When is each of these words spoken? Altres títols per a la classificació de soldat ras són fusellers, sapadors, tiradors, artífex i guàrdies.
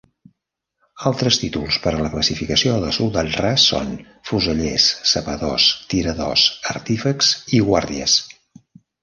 Altres 1.09 1.35
títols 1.41 1.75
per 1.83 1.91
a 1.97 1.99
la 2.05 2.09
classificació 2.13 2.77
de 2.85 2.89
soldat 2.97 3.29
ras 3.43 3.67
són 3.73 3.93
fusellers, 4.31 4.89
sapadors, 5.13 5.69
tiradors, 5.95 6.49
artífex 6.73 7.31
i 7.59 7.63
guàrdies. 7.71 8.19